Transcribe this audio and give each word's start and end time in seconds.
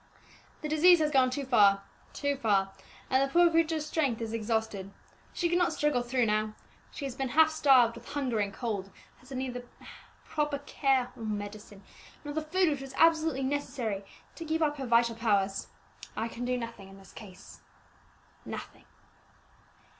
"The 0.63 0.67
disease 0.67 0.97
has 0.97 1.11
gone 1.11 1.29
too 1.29 1.45
far 1.45 1.83
too 2.11 2.35
far 2.35 2.73
and 3.07 3.21
the 3.21 3.31
poor 3.31 3.51
creature's 3.51 3.85
strength 3.85 4.19
is 4.19 4.33
exhausted. 4.33 4.89
She 5.31 5.47
cannot 5.47 5.73
struggle 5.73 6.01
through 6.01 6.25
now. 6.25 6.55
She 6.89 7.05
has 7.05 7.13
been 7.13 7.29
half 7.37 7.51
starved 7.51 7.93
with 7.93 8.09
hunger 8.13 8.39
and 8.39 8.51
cold, 8.51 8.85
and 8.87 8.95
has 9.19 9.29
had 9.29 9.37
neither 9.37 9.67
proper 10.25 10.57
care 10.57 11.11
and 11.13 11.37
medicine, 11.37 11.83
nor 12.25 12.33
the 12.33 12.41
food 12.41 12.71
which 12.71 12.81
was 12.81 12.95
absolutely 12.97 13.43
necessary 13.43 14.03
to 14.33 14.43
keep 14.43 14.63
up 14.63 14.77
her 14.77 14.87
vital 14.87 15.13
powers. 15.15 15.67
I 16.17 16.27
can 16.27 16.45
do 16.45 16.57
nothing 16.57 16.89
in 16.89 16.97
this 16.97 17.13
case 17.13 17.61
nothing!" 18.43 18.85